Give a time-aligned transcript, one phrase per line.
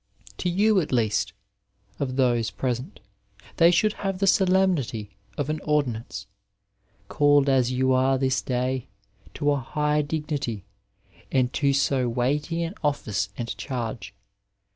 [0.39, 1.31] To you, at least
[1.99, 3.01] of those present,
[3.57, 6.25] they should have the solemnity of an ordinance—
[7.07, 8.87] called as you are this day
[9.35, 10.65] to a high dignity
[11.31, 14.15] and to so weighty an o£5ice and charge.